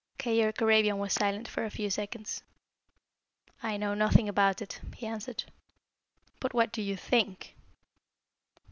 Keyork 0.17 0.59
Arabian 0.63 0.97
was 0.97 1.13
silent 1.13 1.47
for 1.47 1.63
a 1.63 1.69
few 1.69 1.91
seconds. 1.91 2.41
"I 3.61 3.77
know 3.77 3.93
nothing 3.93 4.27
about 4.27 4.59
it," 4.59 4.79
he 4.95 5.05
answered. 5.05 5.43
"But 6.39 6.55
what 6.55 6.71
do 6.71 6.81
you 6.81 6.97
think?" 6.97 7.53